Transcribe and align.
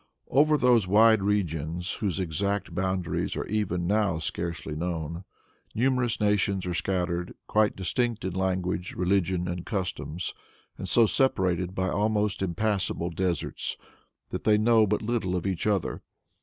Over 0.31 0.57
those 0.57 0.87
wide 0.87 1.21
regions, 1.21 1.91
whose 1.91 2.19
exact 2.19 2.73
boundaries 2.73 3.35
are 3.35 3.45
even 3.45 3.85
now 3.85 4.17
scarcely 4.17 4.75
known, 4.75 5.25
numerous 5.75 6.19
nations 6.19 6.65
are 6.65 6.73
scattered, 6.73 7.35
quite 7.45 7.75
distinct 7.75 8.25
in 8.25 8.33
language, 8.33 8.95
religion 8.95 9.47
and 9.47 9.63
customs, 9.63 10.33
and 10.75 10.89
so 10.89 11.05
separated 11.05 11.75
by 11.75 11.89
almost 11.89 12.41
impassable 12.41 13.11
deserts, 13.11 13.77
that 14.31 14.43
they 14.43 14.57
know 14.57 14.87
but 14.87 15.03
little 15.03 15.35
of 15.35 15.45
each 15.45 15.67
other. 15.67 16.01